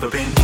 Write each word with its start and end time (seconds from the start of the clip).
never 0.00 0.10
been. 0.10 0.37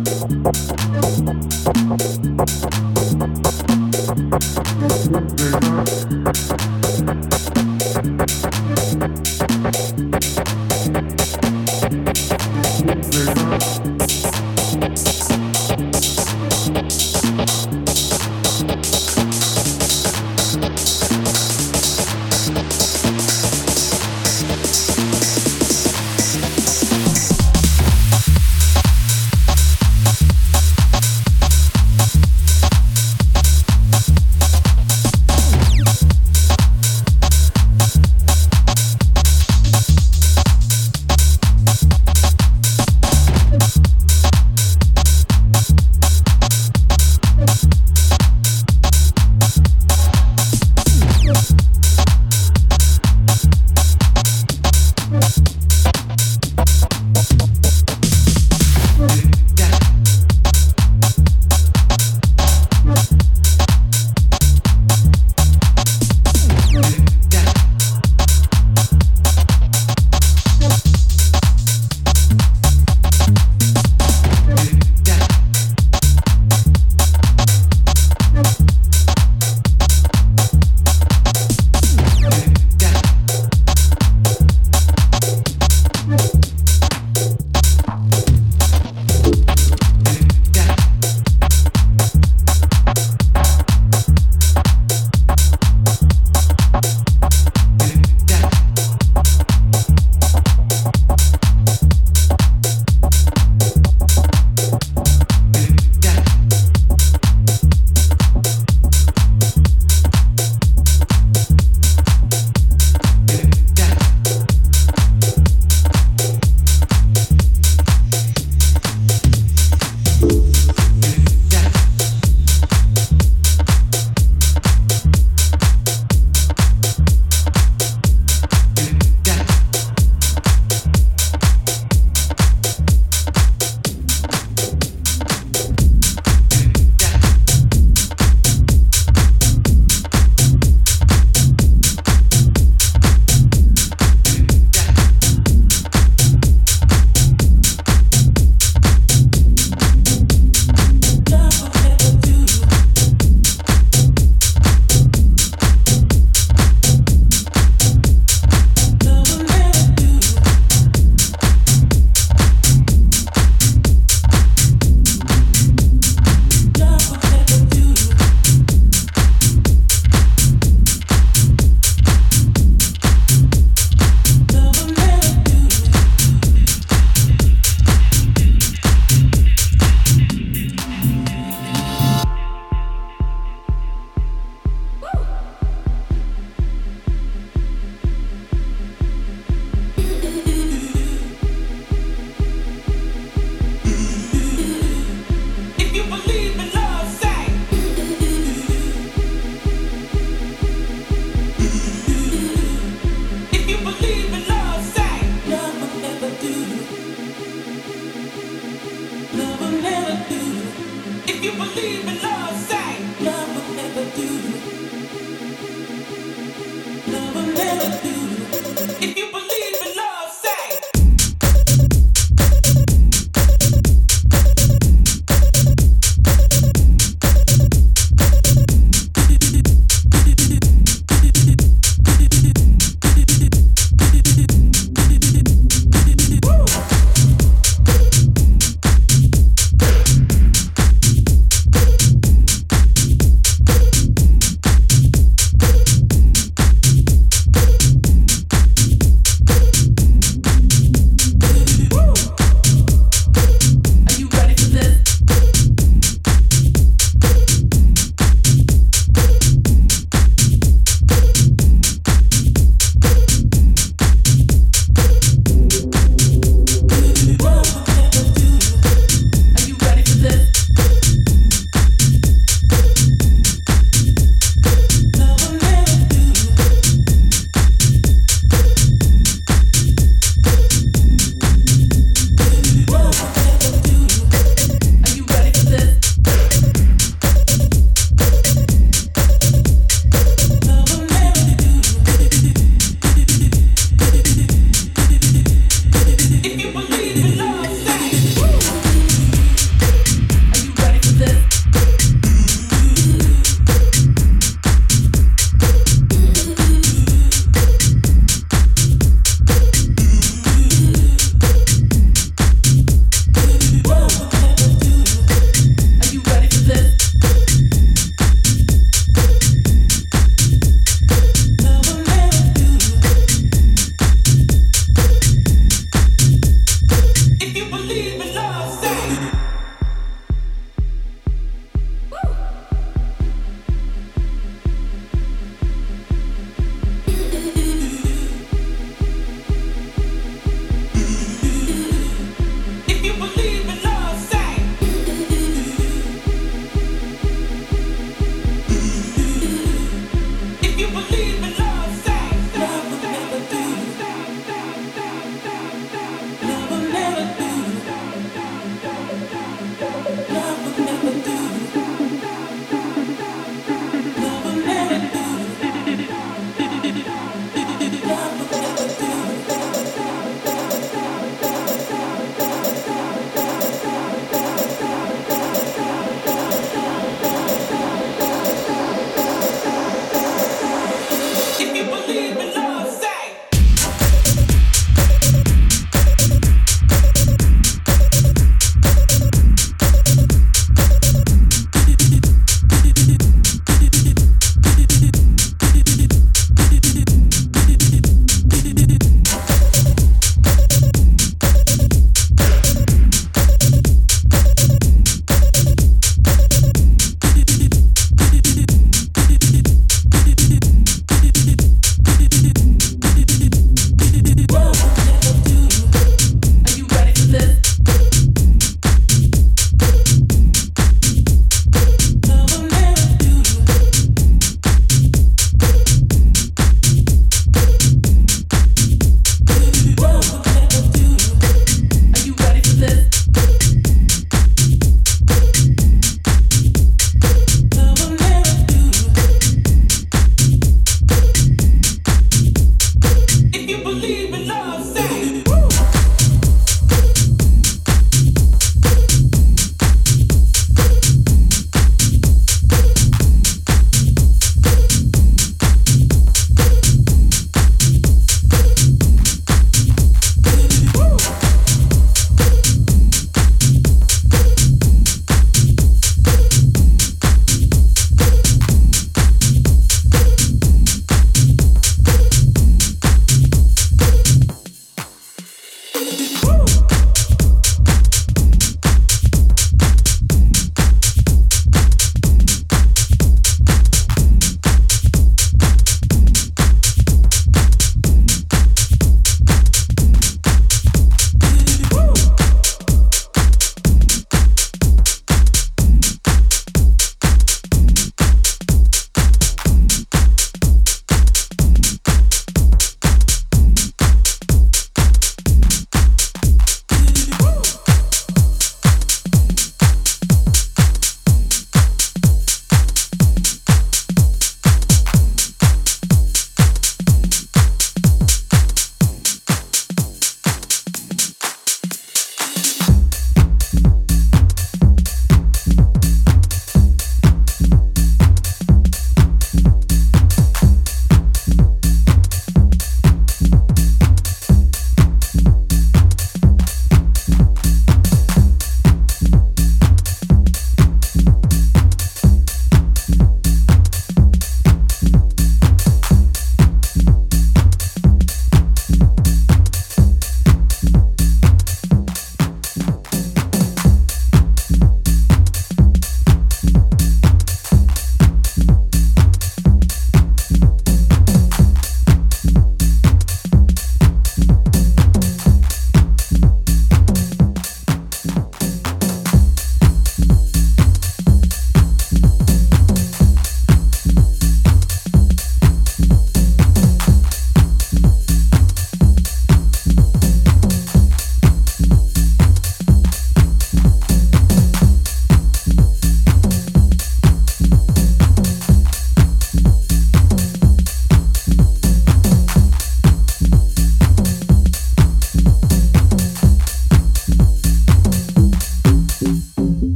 you. 2.00 2.09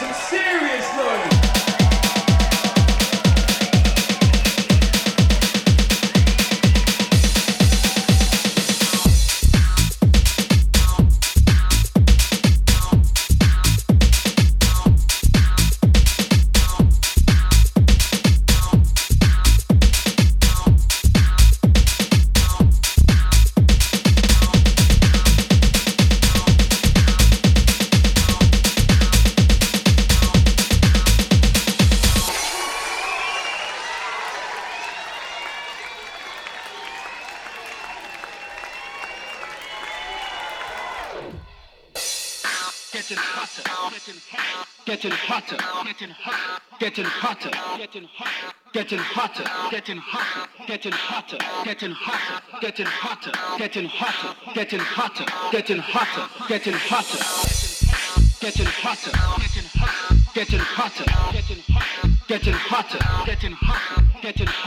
some 0.00 0.14
sick. 0.14 0.49
Getting 53.72 53.88
hotter, 53.88 54.34
getting 54.52 54.80
hotter, 54.80 55.24
getting 55.52 55.78
hotter, 55.78 56.26
getting 56.48 56.72
hotter, 56.74 57.18
getting 58.40 58.66
hotter, 58.66 59.12
getting 59.14 59.54
hotter, 59.54 60.24
getting 60.34 60.58
hotter, 60.58 61.04
getting 62.26 62.52
hotter, 62.52 62.98
getting 63.26 63.52
hotter, 63.52 64.02
getting 64.22 64.46
hotter, 64.48 64.59